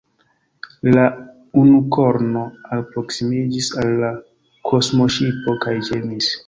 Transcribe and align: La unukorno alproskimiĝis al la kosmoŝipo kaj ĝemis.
La 0.95 1.03
unukorno 1.63 2.41
alproskimiĝis 2.77 3.71
al 3.83 3.95
la 4.05 4.13
kosmoŝipo 4.73 5.59
kaj 5.67 5.81
ĝemis. 5.91 6.37